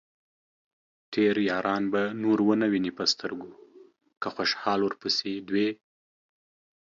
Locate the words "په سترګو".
2.97-3.49